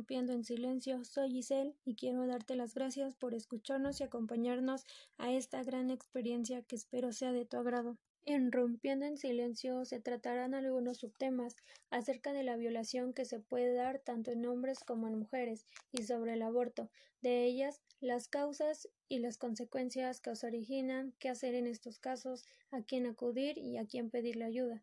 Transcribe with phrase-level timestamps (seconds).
[0.00, 1.04] Rompiendo en Silencio.
[1.04, 4.86] Soy Giselle y quiero darte las gracias por escucharnos y acompañarnos
[5.18, 7.98] a esta gran experiencia que espero sea de tu agrado.
[8.24, 11.54] En Rompiendo en Silencio se tratarán algunos subtemas
[11.90, 16.04] acerca de la violación que se puede dar tanto en hombres como en mujeres y
[16.04, 16.88] sobre el aborto,
[17.20, 22.46] de ellas las causas y las consecuencias que os originan, qué hacer en estos casos,
[22.70, 24.82] a quién acudir y a quién pedirle ayuda.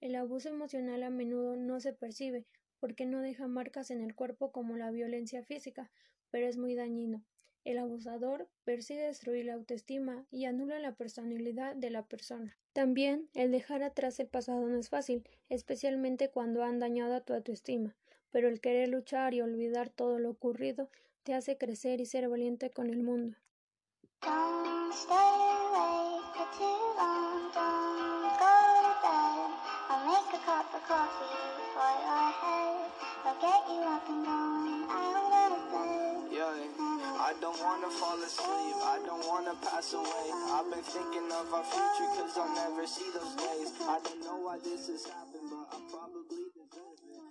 [0.00, 2.44] El abuso emocional a menudo no se percibe
[2.80, 5.90] porque no deja marcas en el cuerpo como la violencia física,
[6.30, 7.24] pero es muy dañino.
[7.64, 12.56] El abusador persigue destruir la autoestima y anula la personalidad de la persona.
[12.72, 17.34] También el dejar atrás el pasado no es fácil, especialmente cuando han dañado a tu
[17.34, 17.94] autoestima,
[18.30, 20.88] pero el querer luchar y olvidar todo lo ocurrido
[21.24, 23.36] te hace crecer y ser valiente con el mundo.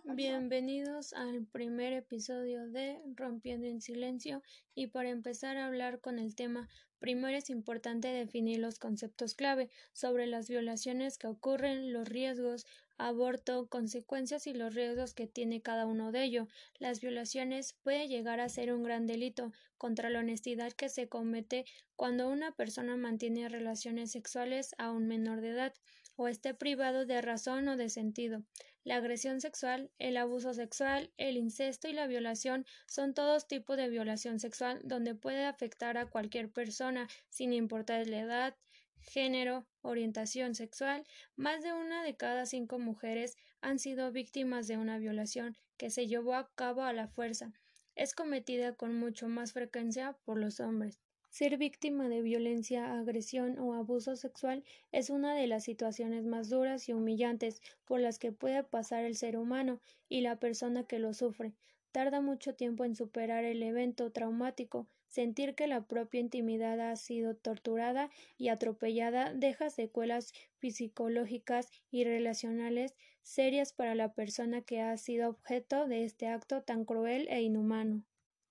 [0.04, 4.42] Bienvenidos al primer episodio de Rompiendo en Silencio.
[4.74, 9.70] Y para empezar a hablar con el tema primero es importante definir los conceptos clave
[9.94, 12.66] sobre las violaciones que ocurren, los riesgos,
[12.98, 16.48] aborto, consecuencias y los riesgos que tiene cada uno de ellos.
[16.80, 21.66] Las violaciones puede llegar a ser un gran delito contra la honestidad que se comete
[21.96, 25.74] cuando una persona mantiene relaciones sexuales a un menor de edad
[26.16, 28.44] o esté privado de razón o de sentido.
[28.84, 33.90] La agresión sexual, el abuso sexual, el incesto y la violación son todos tipos de
[33.90, 38.56] violación sexual donde puede afectar a cualquier persona sin importar la edad,
[39.02, 44.98] género, orientación sexual, más de una de cada cinco mujeres han sido víctimas de una
[44.98, 47.54] violación que se llevó a cabo a la fuerza.
[47.96, 51.00] Es cometida con mucho más frecuencia por los hombres.
[51.30, 56.88] Ser víctima de violencia, agresión o abuso sexual es una de las situaciones más duras
[56.90, 61.14] y humillantes por las que puede pasar el ser humano y la persona que lo
[61.14, 61.54] sufre.
[61.92, 67.36] Tarda mucho tiempo en superar el evento traumático, sentir que la propia intimidad ha sido
[67.36, 75.30] torturada y atropellada deja secuelas psicológicas y relacionales serias para la persona que ha sido
[75.30, 78.04] objeto de este acto tan cruel e inhumano.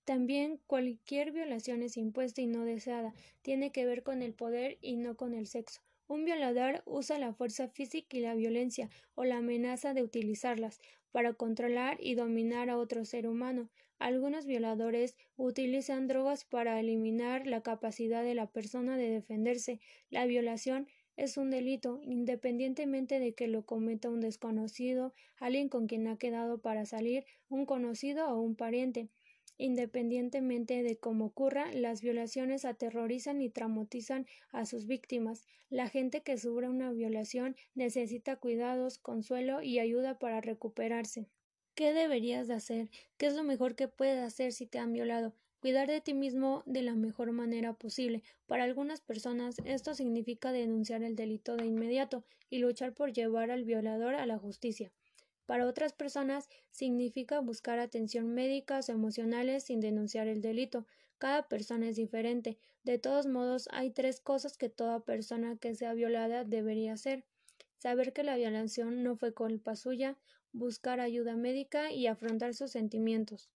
[0.05, 4.95] También cualquier violación es impuesta y no deseada, tiene que ver con el poder y
[4.95, 5.81] no con el sexo.
[6.07, 10.79] Un violador usa la fuerza física y la violencia o la amenaza de utilizarlas
[11.11, 13.69] para controlar y dominar a otro ser humano.
[13.99, 19.79] Algunos violadores utilizan drogas para eliminar la capacidad de la persona de defenderse.
[20.09, 26.07] La violación es un delito, independientemente de que lo cometa un desconocido, alguien con quien
[26.07, 29.09] ha quedado para salir, un conocido o un pariente.
[29.57, 35.43] Independientemente de cómo ocurra, las violaciones aterrorizan y traumatizan a sus víctimas.
[35.71, 41.27] La gente que sufre una violación necesita cuidados, consuelo y ayuda para recuperarse.
[41.77, 42.89] ¿Qué deberías de hacer?
[43.17, 45.35] ¿Qué es lo mejor que puedes hacer si te han violado?
[45.59, 48.23] Cuidar de ti mismo de la mejor manera posible.
[48.47, 53.63] Para algunas personas esto significa denunciar el delito de inmediato y luchar por llevar al
[53.63, 54.91] violador a la justicia.
[55.45, 60.87] Para otras personas significa buscar atención médica o emocionales sin denunciar el delito.
[61.19, 62.57] Cada persona es diferente.
[62.85, 67.23] De todos modos, hay tres cosas que toda persona que sea violada debería hacer.
[67.77, 70.17] Saber que la violación no fue culpa suya,
[70.57, 73.49] buscar ayuda médica y afrontar sus sentimientos.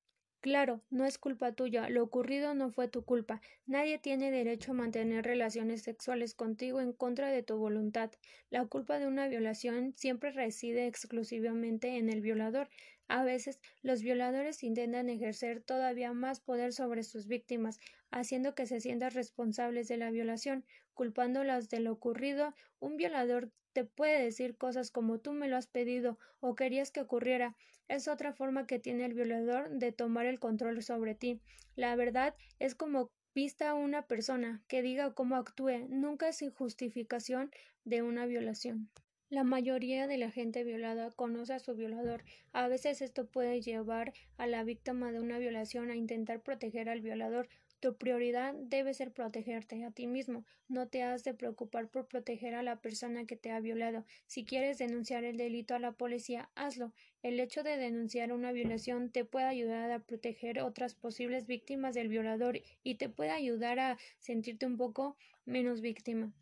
[0.41, 3.41] Claro, no es culpa tuya, lo ocurrido no fue tu culpa.
[3.65, 8.11] Nadie tiene derecho a mantener relaciones sexuales contigo en contra de tu voluntad.
[8.49, 12.69] La culpa de una violación siempre reside exclusivamente en el violador.
[13.09, 17.79] A veces los violadores intentan ejercer todavía más poder sobre sus víctimas,
[18.11, 22.53] haciendo que se sientan responsables de la violación, culpándolas de lo ocurrido.
[22.79, 26.99] Un violador te puede decir cosas como tú me lo has pedido o querías que
[26.99, 27.55] ocurriera,
[27.87, 31.39] es otra forma que tiene el violador de tomar el control sobre ti.
[31.77, 37.51] La verdad es como vista a una persona que diga cómo actúe, nunca es justificación
[37.85, 38.89] de una violación.
[39.29, 42.25] La mayoría de la gente violada conoce a su violador.
[42.51, 46.99] A veces esto puede llevar a la víctima de una violación a intentar proteger al
[46.99, 47.47] violador
[47.79, 50.45] tu prioridad debe ser protegerte a ti mismo.
[50.67, 54.05] No te has de preocupar por proteger a la persona que te ha violado.
[54.27, 56.93] Si quieres denunciar el delito a la policía, hazlo.
[57.23, 62.09] El hecho de denunciar una violación te puede ayudar a proteger otras posibles víctimas del
[62.09, 66.33] violador y te puede ayudar a sentirte un poco menos víctima.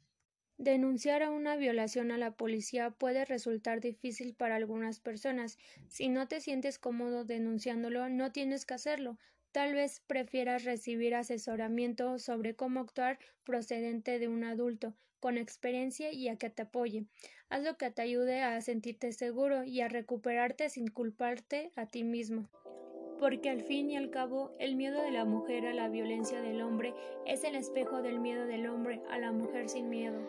[0.57, 5.59] Denunciar a una violación a la policía puede resultar difícil para algunas personas.
[5.87, 9.19] Si no te sientes cómodo denunciándolo, no tienes que hacerlo.
[9.51, 16.27] Tal vez prefieras recibir asesoramiento sobre cómo actuar procedente de un adulto con experiencia y
[16.27, 17.05] a que te apoye.
[17.49, 22.03] Haz lo que te ayude a sentirte seguro y a recuperarte sin culparte a ti
[22.03, 22.49] mismo.
[23.19, 26.61] Porque al fin y al cabo, el miedo de la mujer a la violencia del
[26.61, 26.93] hombre
[27.25, 30.21] es el espejo del miedo del hombre a la mujer sin miedo.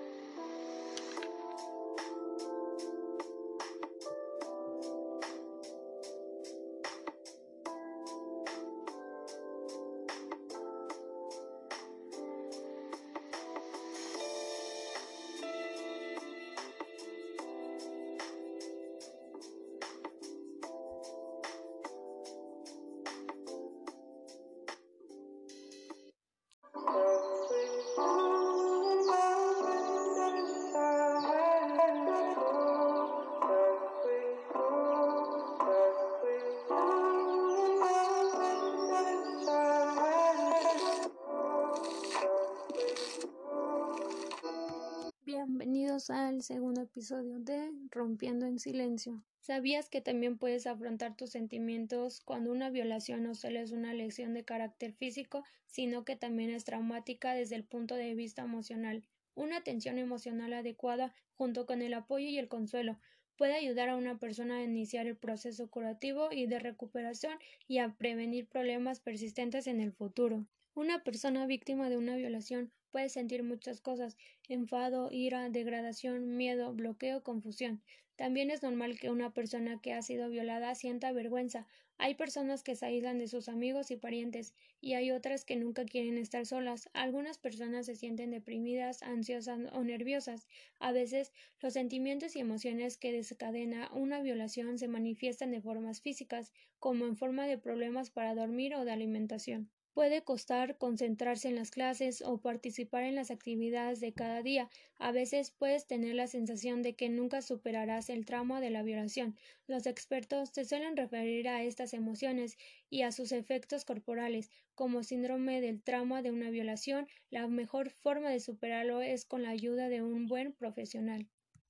[46.11, 49.23] Al segundo episodio de Rompiendo en Silencio.
[49.41, 54.33] ¿Sabías que también puedes afrontar tus sentimientos cuando una violación no solo es una lesión
[54.33, 59.07] de carácter físico, sino que también es traumática desde el punto de vista emocional?
[59.35, 62.99] Una atención emocional adecuada, junto con el apoyo y el consuelo,
[63.37, 67.95] puede ayudar a una persona a iniciar el proceso curativo y de recuperación y a
[67.97, 70.47] prevenir problemas persistentes en el futuro.
[70.75, 74.17] Una persona víctima de una violación puede sentir muchas cosas
[74.49, 77.83] enfado, ira, degradación, miedo, bloqueo, confusión.
[78.17, 81.67] También es normal que una persona que ha sido violada sienta vergüenza.
[81.99, 85.85] Hay personas que se aíslan de sus amigos y parientes, y hay otras que nunca
[85.85, 86.89] quieren estar solas.
[86.95, 90.49] Algunas personas se sienten deprimidas, ansiosas o nerviosas.
[90.81, 96.53] A veces, los sentimientos y emociones que desencadena una violación se manifiestan de formas físicas,
[96.81, 99.71] como en forma de problemas para dormir o de alimentación.
[99.93, 104.71] Puede costar concentrarse en las clases o participar en las actividades de cada día.
[104.97, 109.37] A veces puedes tener la sensación de que nunca superarás el trauma de la violación.
[109.67, 112.57] Los expertos se suelen referir a estas emociones
[112.89, 117.07] y a sus efectos corporales como síndrome del trauma de una violación.
[117.29, 121.29] La mejor forma de superarlo es con la ayuda de un buen profesional.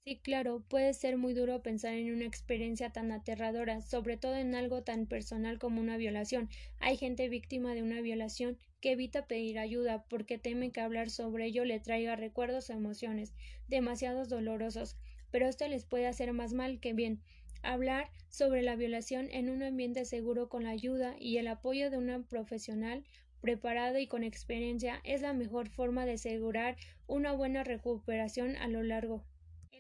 [0.09, 4.55] Sí, claro, puede ser muy duro pensar en una experiencia tan aterradora, sobre todo en
[4.55, 6.49] algo tan personal como una violación.
[6.81, 11.45] Hay gente víctima de una violación que evita pedir ayuda porque teme que hablar sobre
[11.45, 13.35] ello le traiga recuerdos o emociones
[13.69, 14.97] demasiados dolorosos,
[15.31, 17.21] pero esto les puede hacer más mal que bien.
[17.63, 21.99] Hablar sobre la violación en un ambiente seguro con la ayuda y el apoyo de
[21.99, 23.05] una profesional
[23.43, 28.83] preparada y con experiencia es la mejor forma de asegurar una buena recuperación a lo
[28.83, 29.23] largo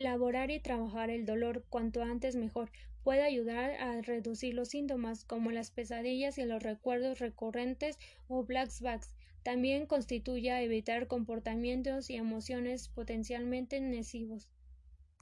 [0.00, 2.70] Elaborar y trabajar el dolor cuanto antes mejor
[3.02, 7.98] puede ayudar a reducir los síntomas como las pesadillas y los recuerdos recurrentes
[8.28, 9.12] o flashbacks.
[9.42, 14.48] También constituye evitar comportamientos y emociones potencialmente nesivos,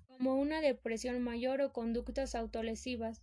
[0.08, 3.22] como una depresión mayor o conductas autolesivas.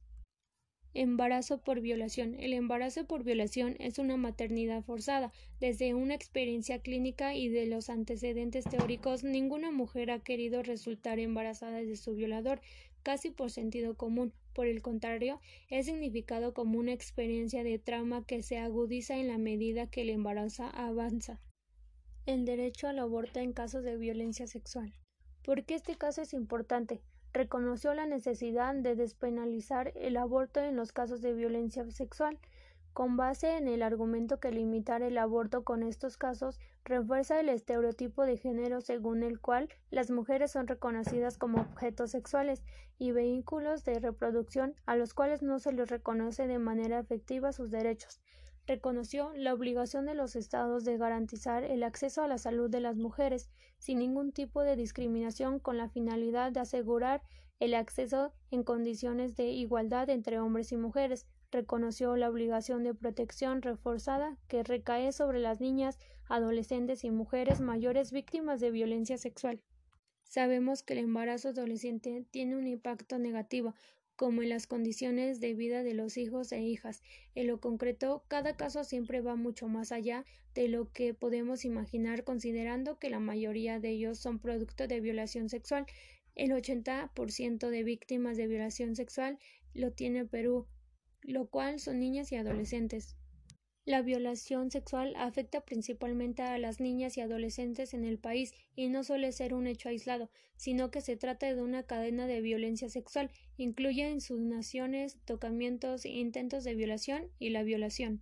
[0.96, 2.36] Embarazo por violación.
[2.40, 5.32] El embarazo por violación es una maternidad forzada.
[5.60, 11.78] Desde una experiencia clínica y de los antecedentes teóricos, ninguna mujer ha querido resultar embarazada
[11.78, 12.62] de su violador,
[13.02, 14.34] casi por sentido común.
[14.54, 19.40] Por el contrario, es significado como una experiencia de trauma que se agudiza en la
[19.40, 21.42] medida que el embarazo avanza.
[22.28, 24.94] El derecho al aborto en casos de violencia sexual.
[25.44, 27.02] ¿Por qué este caso es importante?
[27.34, 32.40] Reconoció la necesidad de despenalizar el aborto en los casos de violencia sexual,
[32.94, 38.24] con base en el argumento que limitar el aborto con estos casos refuerza el estereotipo
[38.24, 42.64] de género según el cual las mujeres son reconocidas como objetos sexuales
[43.00, 47.72] y vehículos de reproducción a los cuales no se les reconoce de manera efectiva sus
[47.72, 48.23] derechos.
[48.66, 52.96] Reconoció la obligación de los Estados de garantizar el acceso a la salud de las
[52.96, 57.22] mujeres sin ningún tipo de discriminación con la finalidad de asegurar
[57.60, 61.28] el acceso en condiciones de igualdad entre hombres y mujeres.
[61.52, 68.14] Reconoció la obligación de protección reforzada que recae sobre las niñas, adolescentes y mujeres mayores
[68.14, 69.62] víctimas de violencia sexual.
[70.24, 73.76] Sabemos que el embarazo adolescente tiene un impacto negativo
[74.16, 77.02] como en las condiciones de vida de los hijos e hijas.
[77.36, 82.24] En lo concreto, cada caso siempre va mucho más allá de lo que podemos imaginar
[82.24, 85.86] considerando que la mayoría de ellos son producto de violación sexual.
[86.36, 89.40] El 80% de víctimas de violación sexual
[89.74, 90.68] lo tiene Perú,
[91.22, 93.16] lo cual son niñas y adolescentes.
[93.86, 99.04] La violación sexual afecta principalmente a las niñas y adolescentes en el país y no
[99.04, 103.30] suele ser un hecho aislado, sino que se trata de una cadena de violencia sexual,
[103.58, 108.22] incluye insinuaciones, tocamientos, intentos de violación y la violación.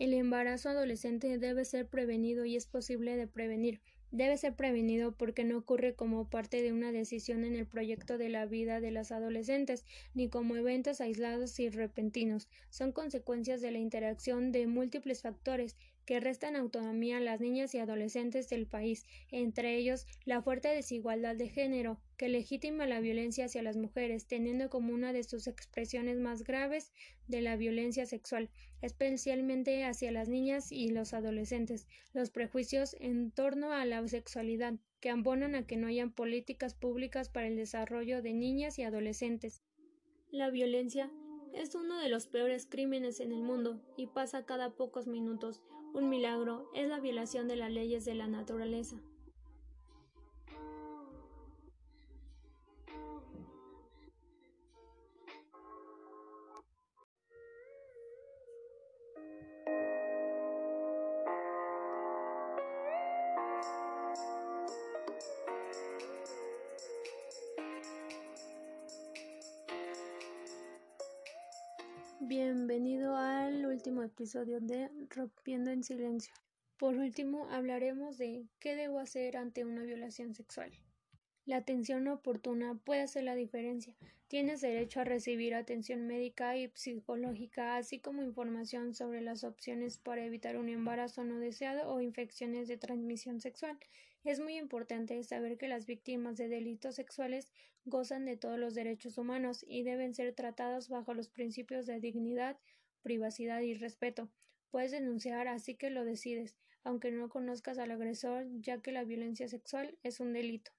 [0.00, 3.80] El embarazo adolescente debe ser prevenido y es posible de prevenir.
[4.14, 8.28] Debe ser prevenido porque no ocurre como parte de una decisión en el proyecto de
[8.28, 12.46] la vida de las adolescentes, ni como eventos aislados y repentinos.
[12.70, 17.78] Son consecuencias de la interacción de múltiples factores que restan autonomía a las niñas y
[17.78, 23.62] adolescentes del país, entre ellos la fuerte desigualdad de género, que legitima la violencia hacia
[23.62, 26.92] las mujeres, teniendo como una de sus expresiones más graves
[27.26, 28.50] de la violencia sexual,
[28.82, 35.10] especialmente hacia las niñas y los adolescentes, los prejuicios en torno a la sexualidad, que
[35.10, 39.62] abonan a que no hayan políticas públicas para el desarrollo de niñas y adolescentes.
[40.30, 41.10] La violencia
[41.54, 45.62] es uno de los peores crímenes en el mundo y pasa cada pocos minutos.
[45.94, 48.96] Un milagro es la violación de las leyes de la naturaleza.
[74.04, 76.34] Episodio de Rompiendo en Silencio.
[76.76, 80.72] Por último, hablaremos de qué debo hacer ante una violación sexual.
[81.46, 83.94] La atención oportuna puede hacer la diferencia.
[84.28, 90.24] Tienes derecho a recibir atención médica y psicológica, así como información sobre las opciones para
[90.24, 93.78] evitar un embarazo no deseado o infecciones de transmisión sexual.
[94.24, 97.52] Es muy importante saber que las víctimas de delitos sexuales
[97.84, 102.56] gozan de todos los derechos humanos y deben ser tratadas bajo los principios de dignidad,
[103.04, 104.28] privacidad y respeto.
[104.72, 109.46] Puedes denunciar así que lo decides, aunque no conozcas al agresor, ya que la violencia
[109.46, 110.72] sexual es un delito.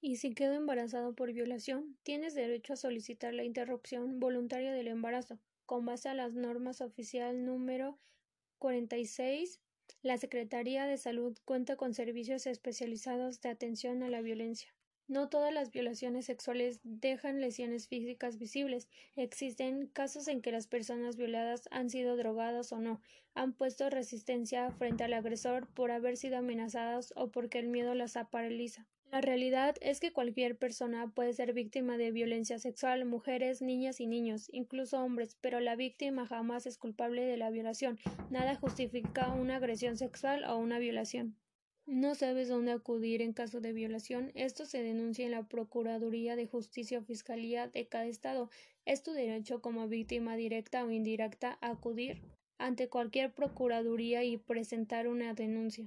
[0.00, 5.40] Y si quedo embarazado por violación, tienes derecho a solicitar la interrupción voluntaria del embarazo,
[5.66, 7.98] con base a las normas oficial número
[8.60, 9.60] 46
[10.02, 14.72] la Secretaría de Salud cuenta con servicios especializados de atención a la violencia.
[15.08, 18.88] No todas las violaciones sexuales dejan lesiones físicas visibles.
[19.16, 23.00] Existen casos en que las personas violadas han sido drogadas o no,
[23.34, 28.18] han puesto resistencia frente al agresor por haber sido amenazadas o porque el miedo las
[28.30, 28.86] paraliza.
[29.10, 34.06] La realidad es que cualquier persona puede ser víctima de violencia sexual, mujeres, niñas y
[34.06, 37.98] niños, incluso hombres, pero la víctima jamás es culpable de la violación.
[38.28, 41.34] Nada justifica una agresión sexual o una violación.
[41.90, 44.30] No sabes dónde acudir en caso de violación.
[44.34, 48.50] Esto se denuncia en la Procuraduría de Justicia o Fiscalía de cada estado.
[48.84, 52.20] Es tu derecho como víctima directa o indirecta acudir
[52.58, 55.86] ante cualquier procuraduría y presentar una denuncia.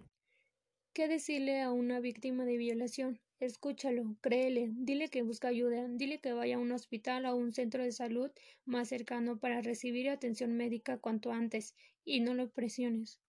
[0.96, 3.20] ¿Qué decirle a una víctima de violación?
[3.40, 7.54] Escúchalo, créele, dile que busca ayuda, dile que vaya a un hospital o a un
[7.54, 8.32] centro de salud
[8.66, 13.20] más cercano para recibir atención médica cuanto antes y no lo presiones.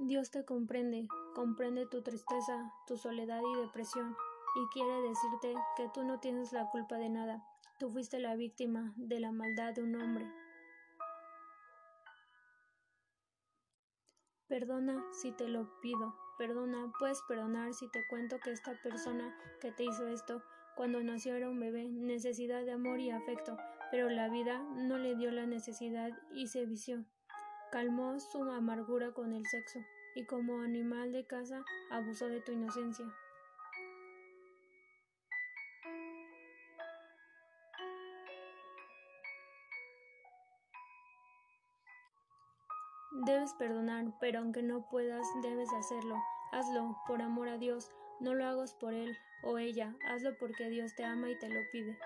[0.00, 4.14] Dios te comprende, comprende tu tristeza, tu soledad y depresión,
[4.54, 7.42] y quiere decirte que tú no tienes la culpa de nada,
[7.78, 10.30] tú fuiste la víctima de la maldad de un hombre.
[14.48, 16.14] Perdona si te lo pido.
[16.38, 20.42] Perdona, puedes perdonar si te cuento que esta persona que te hizo esto
[20.76, 23.56] cuando nació era un bebé, necesidad de amor y afecto,
[23.90, 27.06] pero la vida no le dio la necesidad y se vició.
[27.72, 29.80] Calmó su amargura con el sexo
[30.14, 33.04] y como animal de casa abusó de tu inocencia.
[43.24, 46.16] Debes perdonar, pero aunque no puedas, debes hacerlo.
[46.52, 47.90] Hazlo, por amor a Dios.
[48.20, 49.96] No lo hagas por él o ella.
[50.08, 51.98] Hazlo porque Dios te ama y te lo pide.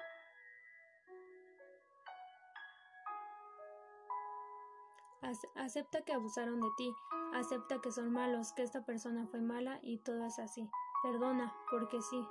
[5.55, 6.95] Acepta que abusaron de ti.
[7.35, 10.69] Acepta que son malos, que esta persona fue mala y todo es así.
[11.03, 12.25] Perdona, porque sí.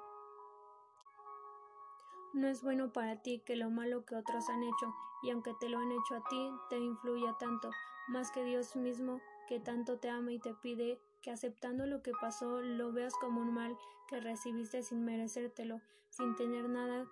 [2.33, 4.93] No es bueno para ti que lo malo que otros han hecho,
[5.23, 7.71] y aunque te lo han hecho a ti, te influya tanto
[8.07, 12.11] más que Dios mismo que tanto te ama y te pide que aceptando lo que
[12.21, 13.77] pasó lo veas como un mal
[14.07, 17.07] que recibiste sin merecértelo, sin tener nada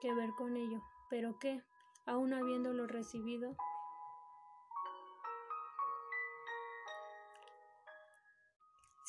[0.00, 0.80] que ver con ello.
[1.10, 1.62] Pero qué,
[2.06, 3.56] aún habiéndolo recibido,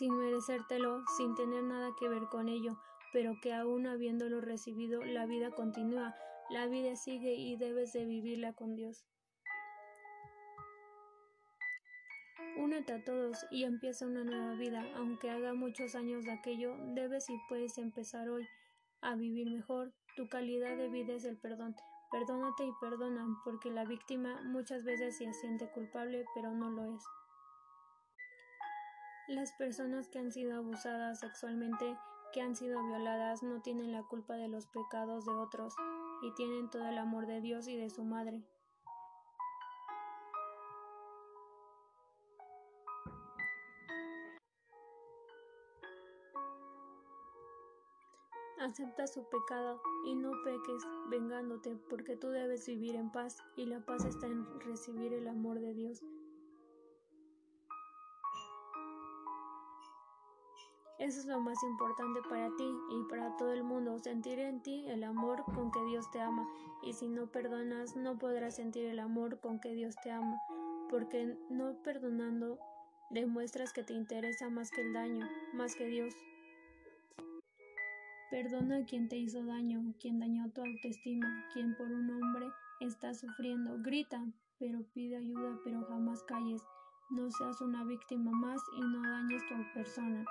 [0.04, 2.78] sin merecértelo, sin tener nada que ver con ello,
[3.14, 6.14] pero que aún habiéndolo recibido, la vida continúa.
[6.50, 9.06] La vida sigue y debes de vivirla con Dios.
[12.58, 17.30] Únete a todos y empieza una nueva vida, aunque haga muchos años de aquello, debes
[17.30, 18.46] y puedes empezar hoy
[19.00, 19.94] a vivir mejor.
[20.18, 21.78] Tu calidad de vida es el perdón.
[22.12, 27.04] Perdónate y perdona, porque la víctima muchas veces se siente culpable, pero no lo es.
[29.30, 31.98] Las personas que han sido abusadas sexualmente,
[32.34, 35.74] que han sido violadas, no tienen la culpa de los pecados de otros,
[36.22, 38.44] y tienen todo el amor de Dios y de su madre.
[48.60, 53.80] Acepta su pecado y no peques vengándote, porque tú debes vivir en paz y la
[53.86, 56.02] paz está en recibir el amor de Dios.
[61.00, 64.86] Eso es lo más importante para ti y para todo el mundo, sentir en ti
[64.88, 66.48] el amor con que Dios te ama.
[66.84, 70.40] Y si no perdonas, no podrás sentir el amor con que Dios te ama,
[70.90, 72.60] porque no perdonando
[73.10, 76.14] demuestras que te interesa más que el daño, más que Dios.
[78.30, 82.48] Perdona a quien te hizo daño, quien dañó tu autoestima, quien por un hombre
[82.80, 83.78] está sufriendo.
[83.80, 84.24] Grita,
[84.60, 86.62] pero pide ayuda, pero jamás calles.
[87.10, 90.26] No seas una víctima más y no dañes tu persona.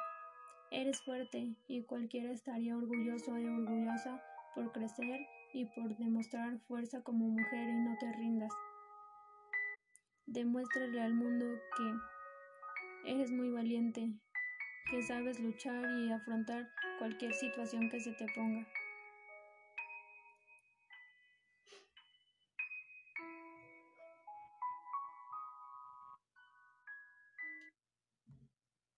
[0.75, 4.23] Eres fuerte y cualquiera estaría orgulloso y orgullosa
[4.55, 5.21] por crecer
[5.53, 8.51] y por demostrar fuerza como mujer y no te rindas.
[10.25, 11.45] Demuéstrale al mundo
[11.77, 14.15] que eres muy valiente,
[14.91, 16.67] que sabes luchar y afrontar
[16.99, 18.67] cualquier situación que se te ponga.